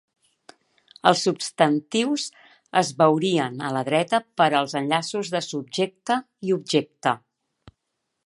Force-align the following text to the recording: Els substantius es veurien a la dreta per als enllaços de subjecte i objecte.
Els 1.09 1.19
substantius 1.27 2.23
es 2.81 2.89
veurien 3.01 3.61
a 3.67 3.69
la 3.77 3.83
dreta 3.91 4.21
per 4.41 4.47
als 4.61 4.75
enllaços 4.81 5.31
de 5.37 5.43
subjecte 5.49 6.19
i 6.49 6.57
objecte. 6.59 7.17